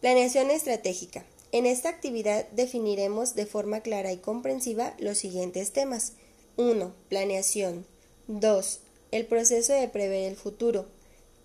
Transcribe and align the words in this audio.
Planeación 0.00 0.52
estratégica. 0.52 1.24
En 1.50 1.66
esta 1.66 1.88
actividad 1.88 2.46
definiremos 2.52 3.34
de 3.34 3.46
forma 3.46 3.80
clara 3.80 4.12
y 4.12 4.18
comprensiva 4.18 4.94
los 5.00 5.18
siguientes 5.18 5.72
temas. 5.72 6.12
1. 6.56 6.94
Planeación. 7.08 7.84
2. 8.28 8.80
El 9.10 9.26
proceso 9.26 9.72
de 9.72 9.88
prever 9.88 10.30
el 10.30 10.36
futuro. 10.36 10.86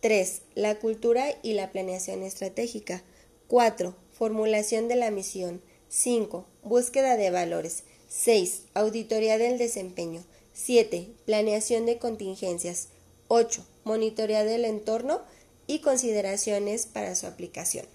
3. 0.02 0.42
La 0.54 0.76
cultura 0.76 1.36
y 1.42 1.54
la 1.54 1.72
planeación 1.72 2.22
estratégica. 2.22 3.02
4. 3.48 3.96
Formulación 4.12 4.88
de 4.88 4.98
la 4.98 5.10
misión. 5.10 5.60
5. 5.90 6.46
Búsqueda 6.62 7.18
de 7.18 7.32
valores. 7.32 7.86
6. 8.08 8.66
Auditoría 8.76 9.40
del 9.40 9.58
desempeño. 9.58 10.24
7. 10.54 11.08
Planeación 11.26 11.88
de 11.88 11.98
contingencias. 11.98 12.90
8. 13.30 13.66
Monitorear 13.84 14.46
del 14.46 14.66
entorno 14.66 15.22
y 15.66 15.80
consideraciones 15.80 16.86
para 16.86 17.16
su 17.16 17.26
aplicación. 17.26 17.88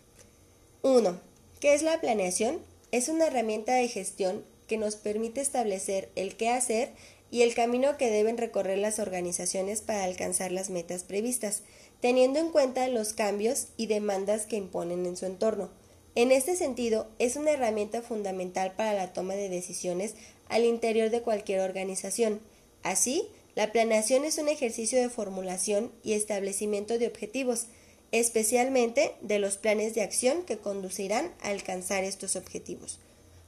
1. 0.82 1.21
¿Qué 1.58 1.75
es 1.75 1.82
la 1.82 2.00
planeación? 2.00 2.61
Es 2.93 3.08
una 3.08 3.26
herramienta 3.26 3.75
de 3.75 3.89
gestión 3.89 4.44
que 4.68 4.79
nos 4.79 4.94
permite 4.94 5.40
establecer 5.40 6.08
el 6.14 6.36
qué 6.36 6.50
hacer 6.50 6.93
y 7.32 7.43
el 7.43 7.54
camino 7.54 7.96
que 7.96 8.11
deben 8.11 8.39
recorrer 8.39 8.79
las 8.79 9.00
organizaciones 9.00 9.80
para 9.80 10.04
alcanzar 10.04 10.53
las 10.53 10.70
metas 10.70 11.03
previstas, 11.03 11.62
teniendo 12.00 12.39
en 12.39 12.50
cuenta 12.50 12.86
los 12.86 13.12
cambios 13.12 13.68
y 13.76 13.86
demandas 13.86 14.46
que 14.46 14.56
imponen 14.56 15.04
en 15.04 15.17
su 15.17 15.26
entorno. 15.26 15.68
En 16.14 16.30
este 16.30 16.54
sentido, 16.54 17.08
es 17.18 17.34
una 17.34 17.50
herramienta 17.50 18.00
fundamental 18.00 18.72
para 18.76 18.92
la 18.92 19.12
toma 19.12 19.34
de 19.34 19.48
decisiones 19.48 20.14
al 20.48 20.64
interior 20.64 21.11
de 21.11 21.22
cualquier 21.22 21.61
organización. 21.61 22.40
Así, 22.84 23.29
la 23.56 23.72
planeación 23.72 24.25
es 24.25 24.39
un 24.39 24.48
ejercicio 24.48 25.00
de 25.00 25.08
formulación 25.08 25.90
y 26.04 26.12
establecimiento 26.12 26.98
de 26.98 27.08
objetivos, 27.08 27.67
especialmente 28.12 29.14
de 29.21 29.39
los 29.39 29.57
planes 29.57 29.94
de 29.94 30.03
acción 30.03 30.43
que 30.44 30.58
conducirán 30.58 31.32
a 31.43 31.48
alcanzar 31.48 32.05
estos 32.05 32.36
objetivos. 32.36 32.98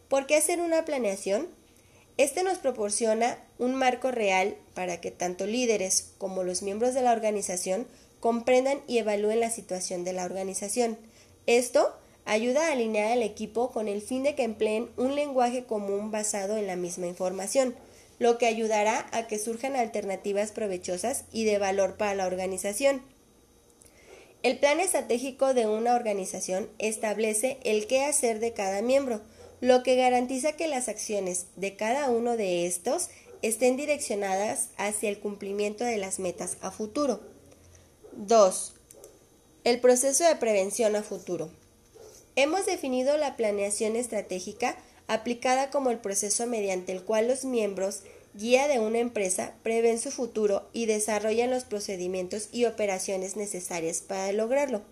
¿Por 0.09 0.27
qué 0.27 0.37
hacer 0.37 0.61
una 0.61 0.85
planeación? 0.85 1.49
Este 2.17 2.43
nos 2.43 2.59
proporciona 2.59 3.39
un 3.59 3.75
marco 3.75 4.11
real 4.11 4.57
para 4.75 5.01
que 5.01 5.11
tanto 5.11 5.47
líderes 5.47 6.11
como 6.19 6.43
los 6.43 6.63
miembros 6.63 6.93
de 6.95 7.03
la 7.03 7.13
organización 7.13 7.87
comprendan 8.21 8.81
y 8.87 8.99
evalúen 8.99 9.41
la 9.41 9.51
situación 9.51 10.05
de 10.05 10.13
la 10.13 10.25
organización. 10.25 10.99
Esto 11.47 11.95
ayuda 12.27 12.69
a 12.69 12.73
alinear 12.73 13.13
al 13.13 13.23
equipo 13.23 13.71
con 13.71 13.89
el 13.89 14.03
fin 14.03 14.23
de 14.23 14.35
que 14.35 14.45
empleen 14.45 14.91
un 14.97 15.15
lenguaje 15.15 15.65
común 15.65 16.11
basado 16.11 16.59
en 16.59 16.67
la 16.67 16.77
misma 16.77 17.07
información, 17.07 17.75
lo 18.19 18.37
que 18.37 18.47
ayudará 18.47 19.09
a 19.13 19.27
que 19.27 19.39
surjan 19.39 19.75
alternativas 19.75 20.53
provechosas 20.53 21.25
y 21.33 21.45
de 21.45 21.59
valor 21.59 21.97
para 21.97 22.15
la 22.15 22.27
organización. 22.27 23.03
El 24.43 24.59
plan 24.59 24.81
estratégico 24.81 25.53
de 25.53 25.67
una 25.67 25.95
organización 25.95 26.71
establece 26.79 27.59
el 27.63 27.87
qué 27.87 28.05
hacer 28.05 28.41
de 28.41 28.55
cada 28.55 28.81
miembro, 28.81 29.21
lo 29.61 29.83
que 29.83 29.97
garantiza 29.97 30.53
que 30.53 30.67
las 30.67 30.89
acciones 30.89 31.47
de 31.57 31.77
cada 31.77 32.09
uno 32.09 32.39
de 32.39 32.67
estos 32.67 33.11
estén 33.43 33.77
direccionadas 33.77 34.71
hacia 34.79 35.11
el 35.11 35.19
cumplimiento 35.19 35.85
de 35.85 35.99
las 35.99 36.19
metas 36.19 36.57
a 36.63 36.71
futuro. 36.71 37.21
2. 38.13 38.75
El 39.65 39.81
proceso 39.81 40.25
de 40.25 40.37
prevención 40.37 40.97
a 40.97 41.03
futuro. 41.03 41.51
Hemos 42.35 42.65
definido 42.65 43.19
la 43.19 43.37
planeación 43.37 43.95
estratégica 43.95 44.79
aplicada 45.07 45.71
como 45.71 45.91
el 45.91 45.99
proceso 45.99 46.47
mediante 46.47 46.93
el 46.93 47.03
cual 47.03 47.29
los 47.29 47.45
miembros 47.45 48.05
guía 48.35 48.69
de 48.69 48.79
una 48.79 48.99
empresa 48.99 49.55
prevén 49.63 49.99
su 49.99 50.11
futuro 50.11 50.69
y 50.73 50.87
desarrollan 50.87 51.51
los 51.51 51.65
procedimientos 51.65 52.49
y 52.53 52.65
operaciones 52.65 53.37
necesarias 53.37 54.01
para 54.01 54.33
lograrlo. 54.33 54.83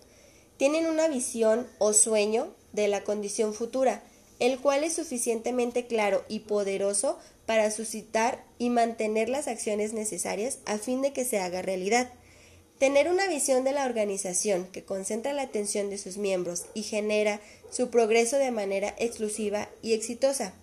Tienen 0.57 0.87
una 0.87 1.07
visión 1.07 1.67
o 1.77 1.93
sueño 1.93 2.53
de 2.73 2.87
la 2.87 3.03
condición 3.03 3.53
futura, 3.53 4.03
el 4.39 4.59
cual 4.59 4.83
es 4.83 4.93
suficientemente 4.93 5.87
claro 5.87 6.23
y 6.27 6.39
poderoso 6.39 7.17
para 7.45 7.71
suscitar 7.71 8.43
y 8.57 8.69
mantener 8.69 9.29
las 9.29 9.47
acciones 9.47 9.93
necesarias 9.93 10.59
a 10.65 10.77
fin 10.77 11.01
de 11.01 11.13
que 11.13 11.25
se 11.25 11.39
haga 11.39 11.61
realidad. 11.61 12.11
Tener 12.77 13.09
una 13.09 13.27
visión 13.27 13.63
de 13.63 13.73
la 13.73 13.85
organización 13.85 14.67
que 14.71 14.83
concentra 14.83 15.33
la 15.33 15.41
atención 15.43 15.89
de 15.89 15.97
sus 15.97 16.17
miembros 16.17 16.65
y 16.73 16.83
genera 16.83 17.41
su 17.71 17.89
progreso 17.89 18.37
de 18.37 18.51
manera 18.51 18.95
exclusiva 18.97 19.69
y 19.81 19.93
exitosa 19.93 20.53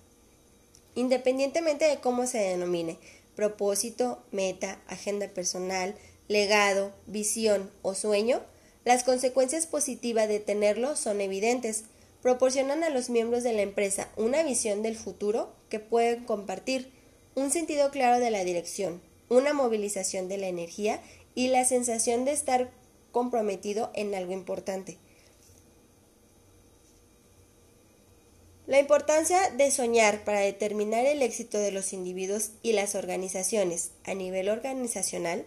independientemente 0.97 1.85
de 1.85 2.01
cómo 2.01 2.27
se 2.27 2.39
denomine, 2.39 2.99
propósito, 3.37 4.19
meta, 4.33 4.81
agenda 4.89 5.29
personal, 5.29 5.95
legado, 6.27 6.93
visión 7.07 7.71
o 7.83 7.95
sueño, 7.95 8.41
las 8.85 9.05
consecuencias 9.05 9.67
positivas 9.67 10.27
de 10.27 10.41
tenerlo 10.41 10.97
son 10.97 11.21
evidentes. 11.21 11.85
Proporcionan 12.23 12.83
a 12.83 12.91
los 12.91 13.11
miembros 13.11 13.45
de 13.45 13.53
la 13.53 13.63
empresa 13.63 14.09
una 14.17 14.43
visión 14.43 14.83
del 14.83 14.97
futuro 14.97 15.53
que 15.69 15.79
pueden 15.79 16.25
compartir, 16.25 16.91
un 17.35 17.51
sentido 17.51 17.91
claro 17.91 18.19
de 18.19 18.31
la 18.31 18.43
dirección, 18.43 19.01
una 19.29 19.53
movilización 19.53 20.29
de 20.29 20.39
la 20.39 20.49
energía 20.49 21.01
y 21.35 21.49
la 21.49 21.65
sensación 21.65 22.25
de 22.25 22.33
estar 22.33 22.71
comprometido 23.13 23.91
en 23.95 24.15
algo 24.15 24.33
importante. 24.33 24.99
La 28.67 28.81
importancia 28.81 29.51
de 29.51 29.71
soñar 29.71 30.25
para 30.25 30.41
determinar 30.41 31.07
el 31.07 31.23
éxito 31.23 31.59
de 31.59 31.71
los 31.71 31.93
individuos 31.93 32.51
y 32.63 32.73
las 32.73 32.97
organizaciones 32.97 33.93
a 34.05 34.15
nivel 34.15 34.49
organizacional 34.49 35.45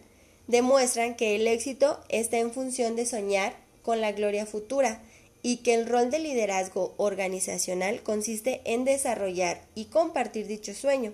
demuestran 0.47 1.15
que 1.15 1.35
el 1.35 1.45
éxito 1.45 1.99
está 2.07 2.37
en 2.37 2.53
función 2.53 2.95
de 2.95 3.05
soñar 3.05 3.53
con 3.83 3.99
la 3.99 4.13
gloria 4.13 4.45
futura 4.45 5.01
y 5.41 5.57
que 5.57 5.73
el 5.73 5.85
rol 5.85 6.11
de 6.11 6.19
liderazgo 6.19 6.93
organizacional 6.95 8.03
consiste 8.03 8.61
en 8.63 8.85
desarrollar 8.85 9.61
y 9.75 9.85
compartir 9.85 10.47
dicho 10.47 10.73
sueño. 10.73 11.13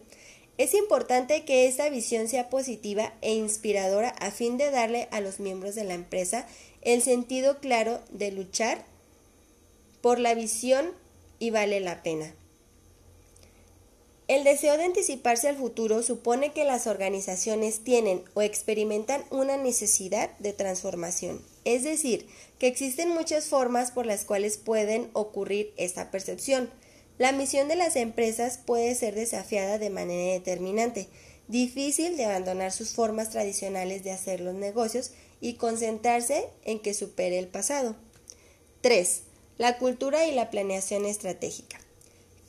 Es 0.60 0.76
importante 0.76 1.44
que 1.44 1.68
esta 1.68 1.90
visión 1.90 2.28
sea 2.28 2.50
positiva 2.50 3.14
e 3.22 3.34
inspiradora 3.34 4.10
a 4.10 4.30
fin 4.30 4.58
de 4.58 4.70
darle 4.70 5.08
a 5.10 5.22
los 5.22 5.40
miembros 5.40 5.74
de 5.74 5.86
la 5.86 5.96
empresa 5.96 6.48
el 6.82 7.02
sentido 7.02 7.60
claro 7.60 8.00
de 8.12 8.32
luchar 8.32 8.86
por 10.02 10.20
la 10.20 10.36
visión 10.36 10.92
y 11.46 11.52
vale 11.52 11.80
la 11.80 12.02
pena. 12.02 12.34
El 14.28 14.44
deseo 14.44 14.78
de 14.78 14.86
anticiparse 14.86 15.48
al 15.48 15.58
futuro 15.58 16.02
supone 16.02 16.54
que 16.54 16.64
las 16.64 16.88
organizaciones 16.88 17.84
tienen 17.84 18.24
o 18.34 18.42
experimentan 18.42 19.24
una 19.30 19.56
necesidad 19.56 20.36
de 20.40 20.54
transformación, 20.54 21.46
es 21.64 21.84
decir, 21.84 22.28
que 22.58 22.66
existen 22.66 23.10
muchas 23.10 23.46
formas 23.46 23.92
por 23.92 24.08
las 24.08 24.26
cuales 24.26 24.58
pueden 24.58 25.12
ocurrir 25.14 25.72
esta 25.78 26.10
percepción. 26.10 26.72
La 27.20 27.32
misión 27.32 27.68
de 27.68 27.76
las 27.76 27.96
empresas 27.96 28.58
puede 28.58 28.96
ser 28.96 29.14
desafiada 29.14 29.78
de 29.78 29.92
manera 29.92 30.34
determinante, 30.34 31.08
difícil 31.48 32.18
de 32.18 32.26
abandonar 32.26 32.72
sus 32.72 32.94
formas 32.94 33.30
tradicionales 33.30 34.04
de 34.04 34.12
hacer 34.12 34.42
los 34.42 34.56
negocios 34.56 35.12
y 35.42 35.54
concentrarse 35.54 36.48
en 36.64 36.80
que 36.80 36.96
supere 36.96 37.38
el 37.38 37.48
pasado. 37.48 37.96
3 38.82 39.22
la 39.58 39.78
cultura 39.78 40.28
y 40.28 40.34
la 40.34 40.50
planeación 40.50 41.06
estratégica. 41.06 41.80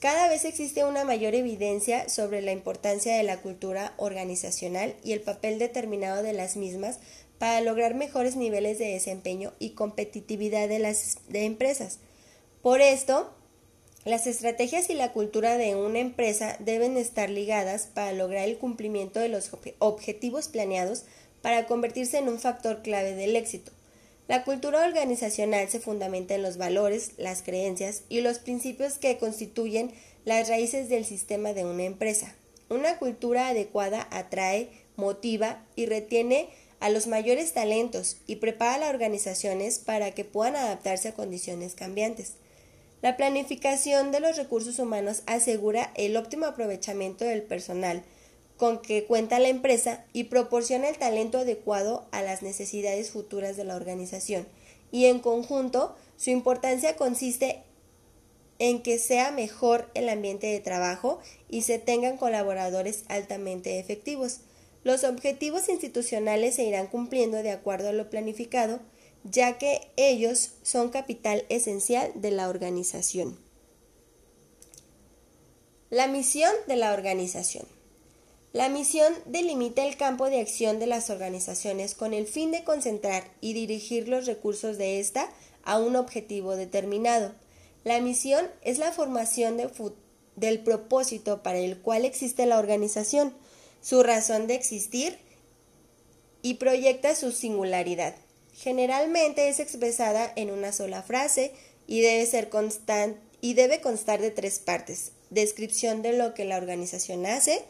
Cada 0.00 0.28
vez 0.28 0.44
existe 0.44 0.84
una 0.84 1.04
mayor 1.04 1.34
evidencia 1.34 2.08
sobre 2.08 2.42
la 2.42 2.52
importancia 2.52 3.16
de 3.16 3.22
la 3.22 3.40
cultura 3.40 3.94
organizacional 3.96 4.94
y 5.02 5.12
el 5.12 5.20
papel 5.20 5.58
determinado 5.58 6.22
de 6.22 6.32
las 6.32 6.56
mismas 6.56 6.98
para 7.38 7.60
lograr 7.60 7.94
mejores 7.94 8.36
niveles 8.36 8.78
de 8.78 8.88
desempeño 8.88 9.52
y 9.58 9.70
competitividad 9.70 10.68
de 10.68 10.78
las 10.78 11.18
empresas. 11.32 11.98
Por 12.60 12.80
esto, 12.80 13.32
las 14.04 14.26
estrategias 14.26 14.90
y 14.90 14.94
la 14.94 15.12
cultura 15.12 15.56
de 15.56 15.74
una 15.76 15.98
empresa 15.98 16.56
deben 16.60 16.96
estar 16.96 17.30
ligadas 17.30 17.88
para 17.92 18.12
lograr 18.12 18.48
el 18.48 18.58
cumplimiento 18.58 19.20
de 19.20 19.28
los 19.28 19.50
objetivos 19.78 20.48
planeados 20.48 21.04
para 21.42 21.66
convertirse 21.66 22.18
en 22.18 22.28
un 22.28 22.38
factor 22.38 22.82
clave 22.82 23.14
del 23.14 23.36
éxito. 23.36 23.72
La 24.28 24.42
cultura 24.42 24.84
organizacional 24.84 25.68
se 25.68 25.78
fundamenta 25.78 26.34
en 26.34 26.42
los 26.42 26.56
valores, 26.56 27.12
las 27.16 27.42
creencias 27.42 28.02
y 28.08 28.22
los 28.22 28.40
principios 28.40 28.98
que 28.98 29.18
constituyen 29.18 29.92
las 30.24 30.48
raíces 30.48 30.88
del 30.88 31.04
sistema 31.04 31.52
de 31.52 31.64
una 31.64 31.84
empresa. 31.84 32.34
Una 32.68 32.98
cultura 32.98 33.48
adecuada 33.48 34.08
atrae, 34.10 34.68
motiva 34.96 35.64
y 35.76 35.86
retiene 35.86 36.48
a 36.80 36.90
los 36.90 37.06
mayores 37.06 37.52
talentos 37.52 38.16
y 38.26 38.36
prepara 38.36 38.74
a 38.74 38.78
las 38.78 38.90
organizaciones 38.90 39.78
para 39.78 40.10
que 40.10 40.24
puedan 40.24 40.56
adaptarse 40.56 41.08
a 41.08 41.14
condiciones 41.14 41.74
cambiantes. 41.74 42.32
La 43.02 43.16
planificación 43.16 44.10
de 44.10 44.18
los 44.18 44.36
recursos 44.36 44.80
humanos 44.80 45.22
asegura 45.26 45.92
el 45.94 46.16
óptimo 46.16 46.46
aprovechamiento 46.46 47.24
del 47.24 47.42
personal, 47.42 48.02
con 48.56 48.80
que 48.80 49.04
cuenta 49.04 49.38
la 49.38 49.48
empresa 49.48 50.04
y 50.12 50.24
proporciona 50.24 50.88
el 50.88 50.98
talento 50.98 51.38
adecuado 51.38 52.06
a 52.10 52.22
las 52.22 52.42
necesidades 52.42 53.10
futuras 53.10 53.56
de 53.56 53.64
la 53.64 53.76
organización. 53.76 54.46
Y 54.90 55.06
en 55.06 55.18
conjunto, 55.18 55.94
su 56.16 56.30
importancia 56.30 56.96
consiste 56.96 57.62
en 58.58 58.82
que 58.82 58.98
sea 58.98 59.30
mejor 59.30 59.90
el 59.94 60.08
ambiente 60.08 60.46
de 60.46 60.60
trabajo 60.60 61.20
y 61.48 61.62
se 61.62 61.78
tengan 61.78 62.16
colaboradores 62.16 63.04
altamente 63.08 63.78
efectivos. 63.78 64.40
Los 64.82 65.04
objetivos 65.04 65.68
institucionales 65.68 66.54
se 66.54 66.64
irán 66.64 66.86
cumpliendo 66.86 67.42
de 67.42 67.50
acuerdo 67.50 67.90
a 67.90 67.92
lo 67.92 68.08
planificado, 68.08 68.80
ya 69.24 69.58
que 69.58 69.80
ellos 69.96 70.52
son 70.62 70.90
capital 70.90 71.44
esencial 71.48 72.12
de 72.14 72.30
la 72.30 72.48
organización. 72.48 73.38
La 75.90 76.06
misión 76.06 76.52
de 76.66 76.76
la 76.76 76.92
organización. 76.92 77.75
La 78.56 78.70
misión 78.70 79.12
delimita 79.26 79.84
el 79.84 79.98
campo 79.98 80.30
de 80.30 80.40
acción 80.40 80.78
de 80.78 80.86
las 80.86 81.10
organizaciones 81.10 81.94
con 81.94 82.14
el 82.14 82.26
fin 82.26 82.52
de 82.52 82.64
concentrar 82.64 83.30
y 83.42 83.52
dirigir 83.52 84.08
los 84.08 84.24
recursos 84.24 84.78
de 84.78 84.98
ésta 84.98 85.30
a 85.62 85.78
un 85.78 85.94
objetivo 85.94 86.56
determinado. 86.56 87.34
La 87.84 88.00
misión 88.00 88.50
es 88.62 88.78
la 88.78 88.92
formación 88.92 89.58
del 90.36 90.60
propósito 90.60 91.42
para 91.42 91.58
el 91.58 91.76
cual 91.82 92.06
existe 92.06 92.46
la 92.46 92.58
organización, 92.58 93.34
su 93.82 94.02
razón 94.02 94.46
de 94.46 94.54
existir 94.54 95.18
y 96.40 96.54
proyecta 96.54 97.14
su 97.14 97.32
singularidad. 97.32 98.14
Generalmente 98.54 99.50
es 99.50 99.60
expresada 99.60 100.32
en 100.34 100.50
una 100.50 100.72
sola 100.72 101.02
frase 101.02 101.52
y 101.86 102.00
debe 102.00 102.24
ser 102.24 102.48
y 103.42 103.52
debe 103.52 103.82
constar 103.82 104.22
de 104.22 104.30
tres 104.30 104.60
partes: 104.60 105.12
descripción 105.28 106.00
de 106.00 106.14
lo 106.14 106.32
que 106.32 106.46
la 106.46 106.56
organización 106.56 107.26
hace, 107.26 107.62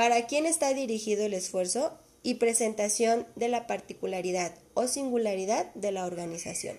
para 0.00 0.26
quién 0.26 0.46
está 0.46 0.72
dirigido 0.72 1.26
el 1.26 1.34
esfuerzo 1.34 1.92
y 2.22 2.36
presentación 2.36 3.26
de 3.36 3.48
la 3.48 3.66
particularidad 3.66 4.54
o 4.72 4.86
singularidad 4.86 5.74
de 5.74 5.92
la 5.92 6.06
organización. 6.06 6.78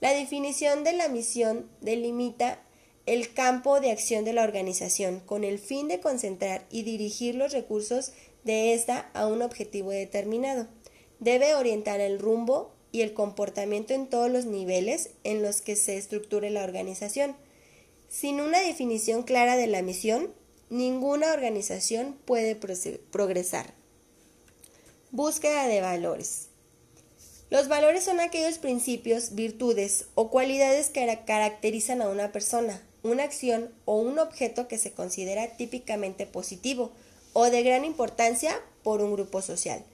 La 0.00 0.12
definición 0.12 0.84
de 0.84 0.92
la 0.92 1.08
misión 1.08 1.68
delimita 1.80 2.62
el 3.04 3.34
campo 3.34 3.80
de 3.80 3.90
acción 3.90 4.24
de 4.24 4.32
la 4.32 4.44
organización 4.44 5.18
con 5.18 5.42
el 5.42 5.58
fin 5.58 5.88
de 5.88 5.98
concentrar 5.98 6.64
y 6.70 6.84
dirigir 6.84 7.34
los 7.34 7.52
recursos 7.52 8.12
de 8.44 8.74
ésta 8.74 9.10
a 9.12 9.26
un 9.26 9.42
objetivo 9.42 9.90
determinado. 9.90 10.68
Debe 11.18 11.56
orientar 11.56 11.98
el 11.98 12.20
rumbo 12.20 12.70
y 12.92 13.00
el 13.00 13.12
comportamiento 13.12 13.92
en 13.92 14.06
todos 14.06 14.30
los 14.30 14.44
niveles 14.44 15.10
en 15.24 15.42
los 15.42 15.62
que 15.62 15.74
se 15.74 15.96
estructure 15.96 16.50
la 16.50 16.62
organización. 16.62 17.34
Sin 18.08 18.40
una 18.40 18.60
definición 18.60 19.24
clara 19.24 19.56
de 19.56 19.66
la 19.66 19.82
misión, 19.82 20.32
ninguna 20.70 21.32
organización 21.32 22.16
puede 22.24 22.56
progresar. 22.56 23.72
Búsqueda 25.10 25.66
de 25.66 25.80
valores. 25.80 26.48
Los 27.48 27.68
valores 27.68 28.04
son 28.04 28.18
aquellos 28.18 28.58
principios, 28.58 29.34
virtudes 29.34 30.06
o 30.14 30.30
cualidades 30.30 30.90
que 30.90 31.06
caracterizan 31.24 32.02
a 32.02 32.08
una 32.08 32.32
persona, 32.32 32.82
una 33.04 33.22
acción 33.22 33.70
o 33.84 34.00
un 34.00 34.18
objeto 34.18 34.66
que 34.66 34.78
se 34.78 34.92
considera 34.92 35.56
típicamente 35.56 36.26
positivo 36.26 36.90
o 37.32 37.44
de 37.44 37.62
gran 37.62 37.84
importancia 37.84 38.60
por 38.82 39.00
un 39.00 39.12
grupo 39.12 39.42
social. 39.42 39.84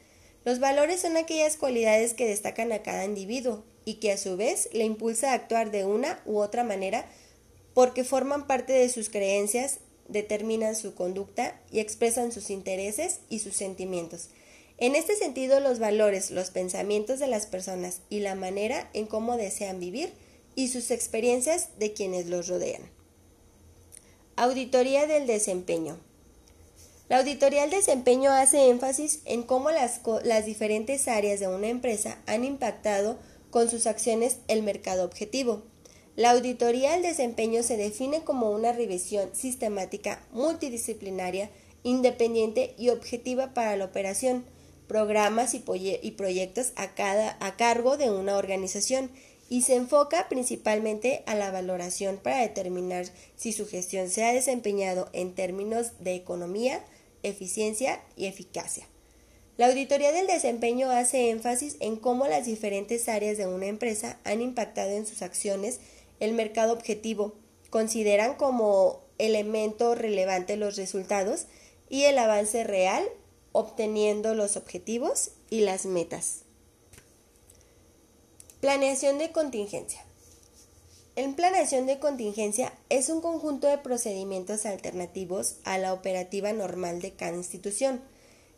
Los 0.45 0.61
valores 0.61 1.03
son 1.03 1.17
aquellas 1.17 1.57
cualidades 1.57 2.15
que 2.15 2.27
destacan 2.27 2.73
a 2.73 2.83
cada 2.83 3.05
individuo 3.05 3.65
y 3.85 3.95
que 3.95 4.13
a 4.13 4.19
su 4.19 4.37
vez 4.37 4.69
le 4.73 4.85
impulsa 4.85 5.33
a 5.33 5.35
actuar 5.35 5.71
de 5.71 5.85
una 5.85 6.23
u 6.25 6.39
otra 6.39 6.65
manera 6.65 7.05
porque 7.75 8.05
forman 8.05 8.47
parte 8.47 8.73
de 8.73 8.89
sus 8.89 9.09
creencias 9.09 9.79
determinan 10.13 10.77
su 10.77 10.95
conducta 10.95 11.61
y 11.71 11.81
expresan 11.81 12.33
sus 12.33 12.51
intereses 12.51 13.21
y 13.29 13.41
sus 13.41 13.57
sentimientos. 13.57 14.29
En 14.79 14.97
este 14.97 15.17
sentido, 15.17 15.61
los 15.61 15.79
valores, 15.79 16.31
los 16.31 16.51
pensamientos 16.51 17.19
de 17.19 17.27
las 17.27 17.47
personas 17.47 18.01
y 18.11 18.21
la 18.21 18.35
manera 18.35 18.91
en 18.95 19.07
cómo 19.07 19.37
desean 19.37 19.81
vivir 19.81 20.13
y 20.55 20.69
sus 20.69 20.91
experiencias 20.91 21.69
de 21.79 21.93
quienes 21.93 22.27
los 22.27 22.49
rodean. 22.49 22.83
Auditoría 24.37 25.07
del 25.07 25.27
desempeño. 25.27 25.99
La 27.09 27.19
auditoría 27.19 27.63
del 27.63 27.71
desempeño 27.71 28.33
hace 28.33 28.71
énfasis 28.71 29.21
en 29.25 29.43
cómo 29.43 29.71
las, 29.71 30.01
las 30.25 30.47
diferentes 30.47 31.09
áreas 31.09 31.41
de 31.41 31.49
una 31.49 31.69
empresa 31.69 32.19
han 32.27 32.45
impactado 32.45 33.19
con 33.51 33.69
sus 33.69 33.87
acciones 33.87 34.39
el 34.49 34.63
mercado 34.63 35.05
objetivo, 35.05 35.63
la 36.15 36.33
auditoría 36.33 36.93
del 36.93 37.03
desempeño 37.03 37.63
se 37.63 37.79
define 37.79 38.23
como 38.23 38.51
una 38.51 38.73
revisión 38.73 39.31
sistemática, 39.35 40.23
multidisciplinaria, 40.33 41.51
independiente 41.85 42.75
y 42.79 42.91
objetiva 42.91 43.55
para 43.55 43.77
la 43.77 43.87
operación, 43.87 44.45
programas 44.89 45.55
y, 45.55 45.61
proyectos 46.11 46.73
a, 46.77 46.91
a 47.41 47.57
cargo 47.57 47.97
de 47.97 48.11
una 48.11 48.37
organización 48.37 49.11
y 49.49 49.63
se 49.63 49.75
enfoca 49.75 50.29
principalmente 50.29 51.23
a 51.25 51.35
la 51.35 51.51
valoración 51.51 52.19
para 52.19 52.41
determinar 52.41 53.07
si 53.37 53.53
su 53.53 53.67
gestión 53.67 54.11
se 54.11 54.25
ha 54.25 54.35
desempeñado 54.35 55.09
en 55.15 55.35
términos 55.35 55.93
de 56.01 56.15
economía, 56.15 56.85
eficiencia 57.23 58.03
y 58.17 58.27
eficacia. 58.27 58.87
La 59.59 59.69
auditoría 59.69 60.13
del 60.13 60.27
desempeño 60.27 60.91
hace 60.91 61.31
énfasis 61.31 61.77
en 61.81 61.97
cómo 61.97 62.27
las 62.27 62.47
diferentes 62.47 63.09
áreas 63.09 63.37
de 63.37 63.47
una 63.47 63.67
empresa 63.67 64.19
han 64.25 64.41
impactado 64.41 64.91
en 64.91 65.07
sus 65.07 65.23
acciones 65.23 65.81
el 66.23 66.35
mercado 66.35 66.73
objetivo, 66.73 67.35
consideran 67.69 68.37
como 68.37 69.01
elemento 69.19 69.97
relevante 69.97 70.57
los 70.57 70.77
resultados 70.77 71.47
y 71.89 72.05
el 72.05 72.17
avance 72.17 72.63
real 72.63 73.05
obteniendo 73.51 74.33
los 74.37 74.57
objetivos 74.57 75.33
y 75.51 75.63
las 75.63 75.85
metas. 75.85 76.43
Planeación 78.61 79.19
de 79.19 79.33
contingencia. 79.33 80.05
El 81.17 81.35
planeación 81.35 81.87
de 81.87 81.99
contingencia 81.99 82.73
es 82.89 83.09
un 83.09 83.21
conjunto 83.21 83.67
de 83.67 83.79
procedimientos 83.79 84.65
alternativos 84.65 85.57
a 85.65 85.77
la 85.77 85.93
operativa 85.93 86.53
normal 86.53 87.03
de 87.03 87.15
cada 87.15 87.37
institución. 87.37 88.01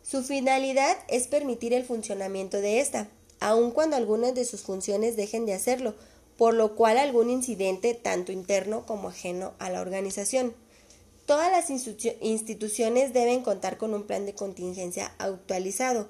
Su 0.03 0.21
finalidad 0.21 0.95
es 1.07 1.25
permitir 1.25 1.73
el 1.73 1.83
funcionamiento 1.83 2.61
de 2.61 2.79
esta, 2.79 3.09
aun 3.39 3.71
cuando 3.71 3.95
algunas 3.95 4.35
de 4.35 4.45
sus 4.45 4.61
funciones 4.61 5.15
dejen 5.15 5.47
de 5.47 5.55
hacerlo, 5.55 5.95
por 6.37 6.53
lo 6.53 6.75
cual 6.75 6.97
algún 6.97 7.29
incidente, 7.29 7.93
tanto 7.93 8.31
interno 8.31 8.85
como 8.85 9.09
ajeno 9.09 9.53
a 9.59 9.69
la 9.69 9.81
organización. 9.81 10.53
Todas 11.25 11.51
las 11.51 11.69
instituciones 11.69 13.13
deben 13.13 13.41
contar 13.41 13.77
con 13.77 13.93
un 13.93 14.03
plan 14.03 14.25
de 14.25 14.35
contingencia 14.35 15.13
actualizado, 15.17 16.07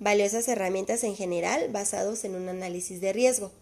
valiosas 0.00 0.48
herramientas 0.48 1.04
en 1.04 1.14
general 1.14 1.68
basados 1.70 2.24
en 2.24 2.34
un 2.34 2.48
análisis 2.48 3.00
de 3.00 3.12
riesgo. 3.12 3.52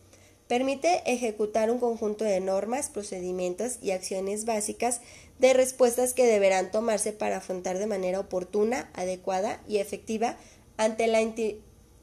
Permite 0.49 1.03
ejecutar 1.05 1.71
un 1.71 1.81
conjunto 1.81 2.25
de 2.25 2.41
normas, 2.41 2.89
procedimientos 2.89 3.79
y 3.83 3.91
acciones 3.91 4.45
básicas 4.45 5.01
de 5.41 5.53
respuestas 5.53 6.15
que 6.15 6.25
deberán 6.25 6.71
tomarse 6.71 7.13
para 7.13 7.39
afrontar 7.39 7.79
de 7.79 7.87
manera 7.87 8.21
oportuna, 8.21 8.89
adecuada 8.95 9.61
y 9.69 9.79
efectiva 9.79 10.37
ante 10.77 11.09
la 11.09 11.21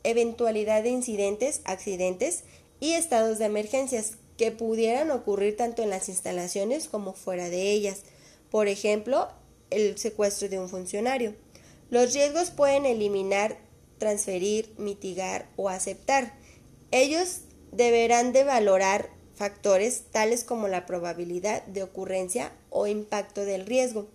eventualidad 0.03 0.83
de 0.83 0.89
incidentes, 0.89 1.61
accidentes 1.63 2.43
y 2.83 2.95
estados 2.95 3.39
de 3.39 3.45
emergencias 3.45 4.17
que 4.35 4.51
pudieran 4.51 5.09
ocurrir 5.09 5.55
tanto 5.55 5.83
en 5.83 5.89
las 5.89 6.09
instalaciones 6.09 6.89
como 6.89 7.13
fuera 7.13 7.49
de 7.49 7.71
ellas. 7.71 8.01
Por 8.51 8.67
ejemplo, 8.67 9.29
el 9.69 9.97
secuestro 9.97 10.49
de 10.49 10.59
un 10.59 10.67
funcionario. 10.67 11.33
Los 11.89 12.13
riesgos 12.13 12.51
pueden 12.51 12.85
eliminar, 12.85 13.57
transferir, 13.99 14.73
mitigar 14.77 15.47
o 15.55 15.69
aceptar. 15.69 16.33
Ellos 16.91 17.43
deberán 17.71 18.33
de 18.33 18.43
valorar 18.43 19.09
factores 19.33 20.01
tales 20.11 20.43
como 20.43 20.67
la 20.67 20.85
probabilidad 20.85 21.63
de 21.67 21.83
ocurrencia 21.83 22.51
o 22.69 22.85
impacto 22.85 23.45
del 23.45 23.65
riesgo. 23.65 24.09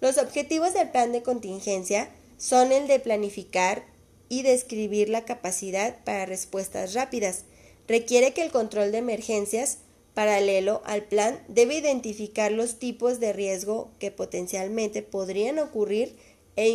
Los 0.00 0.16
objetivos 0.18 0.74
del 0.74 0.90
plan 0.90 1.10
de 1.10 1.24
contingencia 1.24 2.08
son 2.38 2.70
el 2.70 2.86
de 2.86 3.00
planificar 3.00 3.84
y 4.28 4.42
describir 4.42 5.08
la 5.08 5.24
capacidad 5.24 6.04
para 6.04 6.24
respuestas 6.24 6.94
rápidas, 6.94 7.46
requiere 7.88 8.32
que 8.32 8.42
el 8.42 8.50
control 8.50 8.92
de 8.92 8.98
emergencias, 8.98 9.78
paralelo 10.14 10.82
al 10.84 11.04
plan, 11.04 11.42
debe 11.48 11.76
identificar 11.76 12.52
los 12.52 12.78
tipos 12.78 13.20
de 13.20 13.32
riesgo 13.32 13.90
que 13.98 14.10
potencialmente 14.10 15.02
podrían 15.02 15.58
ocurrir 15.58 16.16
e, 16.56 16.66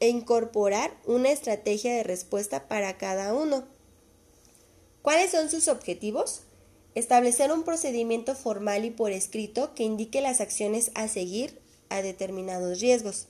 e, 0.00 0.08
incorporar 0.08 0.96
una 1.06 1.30
estrategia 1.30 1.94
de 1.94 2.02
respuesta 2.02 2.68
para 2.68 2.98
cada 2.98 3.34
uno. 3.34 3.64
¿Cuáles 5.02 5.30
son 5.30 5.48
sus 5.50 5.68
objetivos? 5.68 6.42
Establecer 6.94 7.52
un 7.52 7.62
procedimiento 7.62 8.34
formal 8.34 8.84
y 8.84 8.90
por 8.90 9.12
escrito 9.12 9.74
que 9.74 9.84
indique 9.84 10.20
las 10.20 10.40
acciones 10.40 10.90
a 10.94 11.08
seguir 11.08 11.60
a 11.88 12.02
determinados 12.02 12.80
riesgos. 12.80 13.28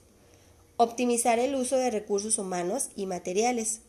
Optimizar 0.77 1.39
el 1.39 1.55
uso 1.55 1.77
de 1.77 1.91
recursos 1.91 2.39
humanos 2.39 2.91
y 2.97 3.07
materiales 3.07 3.81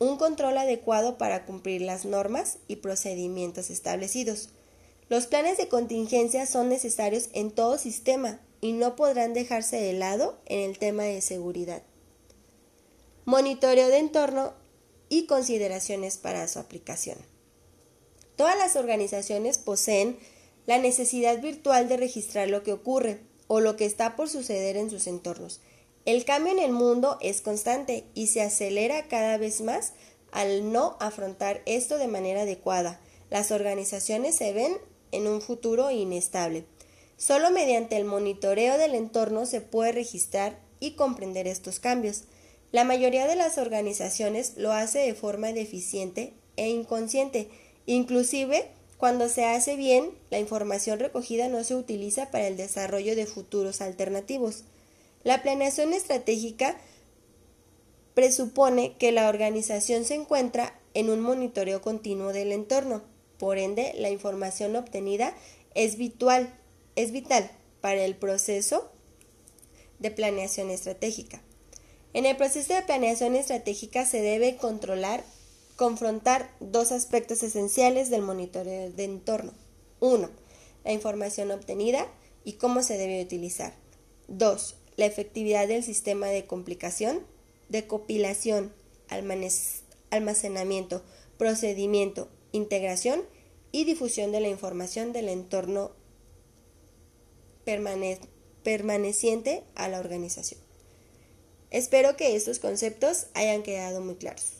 un 0.00 0.16
control 0.16 0.56
adecuado 0.56 1.18
para 1.18 1.44
cumplir 1.44 1.82
las 1.82 2.06
normas 2.06 2.56
y 2.66 2.76
procedimientos 2.76 3.68
establecidos. 3.68 4.48
Los 5.10 5.26
planes 5.26 5.58
de 5.58 5.68
contingencia 5.68 6.46
son 6.46 6.70
necesarios 6.70 7.28
en 7.34 7.50
todo 7.50 7.76
sistema 7.76 8.40
y 8.62 8.72
no 8.72 8.96
podrán 8.96 9.34
dejarse 9.34 9.76
de 9.76 9.92
lado 9.92 10.40
en 10.46 10.60
el 10.60 10.78
tema 10.78 11.02
de 11.02 11.20
seguridad. 11.20 11.82
Monitoreo 13.26 13.88
de 13.88 13.98
entorno 13.98 14.54
y 15.10 15.26
consideraciones 15.26 16.16
para 16.16 16.48
su 16.48 16.58
aplicación. 16.58 17.18
Todas 18.36 18.56
las 18.56 18.76
organizaciones 18.76 19.58
poseen 19.58 20.18
la 20.64 20.78
necesidad 20.78 21.42
virtual 21.42 21.88
de 21.90 21.98
registrar 21.98 22.48
lo 22.48 22.62
que 22.62 22.72
ocurre 22.72 23.20
o 23.48 23.60
lo 23.60 23.76
que 23.76 23.84
está 23.84 24.16
por 24.16 24.30
suceder 24.30 24.78
en 24.78 24.88
sus 24.88 25.06
entornos 25.06 25.60
el 26.10 26.24
cambio 26.24 26.52
en 26.52 26.58
el 26.58 26.72
mundo 26.72 27.18
es 27.20 27.40
constante 27.40 28.04
y 28.14 28.26
se 28.26 28.42
acelera 28.42 29.06
cada 29.06 29.38
vez 29.38 29.60
más 29.60 29.92
al 30.32 30.72
no 30.72 30.96
afrontar 30.98 31.62
esto 31.66 31.98
de 31.98 32.08
manera 32.08 32.42
adecuada. 32.42 33.00
Las 33.30 33.52
organizaciones 33.52 34.34
se 34.34 34.52
ven 34.52 34.76
en 35.12 35.28
un 35.28 35.40
futuro 35.40 35.92
inestable. 35.92 36.64
Solo 37.16 37.52
mediante 37.52 37.96
el 37.96 38.04
monitoreo 38.04 38.76
del 38.76 38.96
entorno 38.96 39.46
se 39.46 39.60
puede 39.60 39.92
registrar 39.92 40.58
y 40.80 40.92
comprender 40.92 41.46
estos 41.46 41.78
cambios. 41.78 42.24
La 42.72 42.82
mayoría 42.82 43.28
de 43.28 43.36
las 43.36 43.56
organizaciones 43.56 44.54
lo 44.56 44.72
hace 44.72 44.98
de 44.98 45.14
forma 45.14 45.52
deficiente 45.52 46.32
e 46.56 46.70
inconsciente, 46.70 47.48
inclusive 47.86 48.68
cuando 48.96 49.28
se 49.28 49.44
hace 49.44 49.76
bien, 49.76 50.10
la 50.28 50.40
información 50.40 50.98
recogida 50.98 51.48
no 51.48 51.62
se 51.62 51.76
utiliza 51.76 52.32
para 52.32 52.48
el 52.48 52.56
desarrollo 52.56 53.14
de 53.14 53.26
futuros 53.26 53.80
alternativos. 53.80 54.64
La 55.22 55.42
planeación 55.42 55.92
estratégica 55.92 56.78
presupone 58.14 58.96
que 58.96 59.12
la 59.12 59.28
organización 59.28 60.04
se 60.04 60.14
encuentra 60.14 60.78
en 60.94 61.10
un 61.10 61.20
monitoreo 61.20 61.82
continuo 61.82 62.32
del 62.32 62.52
entorno. 62.52 63.02
Por 63.38 63.58
ende, 63.58 63.92
la 63.96 64.10
información 64.10 64.76
obtenida 64.76 65.34
es 65.74 65.96
vital, 65.96 66.52
para 67.80 68.04
el 68.04 68.16
proceso 68.16 68.90
de 69.98 70.10
planeación 70.10 70.70
estratégica. 70.70 71.42
En 72.12 72.26
el 72.26 72.36
proceso 72.36 72.74
de 72.74 72.82
planeación 72.82 73.36
estratégica 73.36 74.04
se 74.04 74.20
debe 74.20 74.56
controlar, 74.56 75.24
confrontar 75.76 76.50
dos 76.60 76.92
aspectos 76.92 77.42
esenciales 77.42 78.10
del 78.10 78.22
monitoreo 78.22 78.90
de 78.90 79.04
entorno. 79.04 79.52
Uno, 80.00 80.30
la 80.84 80.92
información 80.92 81.50
obtenida 81.50 82.06
y 82.44 82.54
cómo 82.54 82.82
se 82.82 82.98
debe 82.98 83.22
utilizar. 83.22 83.74
Dos, 84.28 84.76
la 85.00 85.06
efectividad 85.06 85.66
del 85.66 85.82
sistema 85.82 86.26
de 86.26 86.44
complicación 86.44 87.26
de 87.70 87.86
compilación, 87.86 88.70
almacenamiento, 90.10 91.02
procedimiento, 91.38 92.28
integración 92.52 93.22
y 93.72 93.84
difusión 93.84 94.30
de 94.30 94.40
la 94.40 94.48
información 94.48 95.14
del 95.14 95.30
entorno 95.30 95.92
permaneciente 98.62 99.64
a 99.74 99.88
la 99.88 100.00
organización. 100.00 100.60
Espero 101.70 102.16
que 102.16 102.36
estos 102.36 102.58
conceptos 102.58 103.28
hayan 103.32 103.62
quedado 103.62 104.02
muy 104.02 104.16
claros. 104.16 104.59